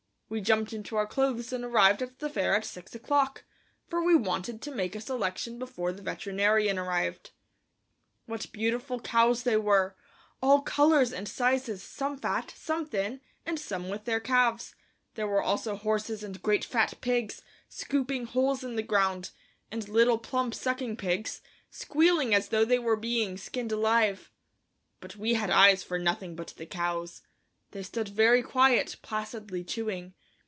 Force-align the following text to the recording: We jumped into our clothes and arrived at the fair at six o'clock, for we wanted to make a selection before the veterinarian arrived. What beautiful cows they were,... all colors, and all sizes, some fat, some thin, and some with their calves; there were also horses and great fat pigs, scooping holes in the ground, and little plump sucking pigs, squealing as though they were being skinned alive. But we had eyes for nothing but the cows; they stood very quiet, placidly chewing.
We 0.31 0.39
jumped 0.39 0.71
into 0.71 0.95
our 0.95 1.07
clothes 1.07 1.51
and 1.51 1.65
arrived 1.65 2.01
at 2.01 2.19
the 2.19 2.29
fair 2.29 2.55
at 2.55 2.63
six 2.63 2.95
o'clock, 2.95 3.43
for 3.89 4.01
we 4.01 4.15
wanted 4.15 4.61
to 4.61 4.71
make 4.71 4.95
a 4.95 5.01
selection 5.01 5.59
before 5.59 5.91
the 5.91 6.01
veterinarian 6.01 6.77
arrived. 6.79 7.31
What 8.27 8.49
beautiful 8.53 9.01
cows 9.01 9.43
they 9.43 9.57
were,... 9.57 9.97
all 10.41 10.61
colors, 10.61 11.11
and 11.11 11.27
all 11.27 11.33
sizes, 11.33 11.83
some 11.83 12.17
fat, 12.17 12.53
some 12.55 12.85
thin, 12.85 13.19
and 13.45 13.59
some 13.59 13.89
with 13.89 14.05
their 14.05 14.21
calves; 14.21 14.73
there 15.15 15.27
were 15.27 15.41
also 15.43 15.75
horses 15.75 16.23
and 16.23 16.41
great 16.41 16.63
fat 16.63 16.93
pigs, 17.01 17.41
scooping 17.67 18.27
holes 18.27 18.63
in 18.63 18.77
the 18.77 18.81
ground, 18.83 19.31
and 19.69 19.89
little 19.89 20.17
plump 20.17 20.55
sucking 20.55 20.95
pigs, 20.95 21.41
squealing 21.69 22.33
as 22.33 22.47
though 22.47 22.63
they 22.63 22.79
were 22.79 22.95
being 22.95 23.35
skinned 23.35 23.73
alive. 23.73 24.31
But 25.01 25.17
we 25.17 25.33
had 25.33 25.49
eyes 25.49 25.83
for 25.83 25.99
nothing 25.99 26.37
but 26.37 26.53
the 26.55 26.65
cows; 26.65 27.21
they 27.71 27.83
stood 27.83 28.07
very 28.09 28.41
quiet, 28.41 28.95
placidly 29.01 29.65
chewing. 29.65 30.13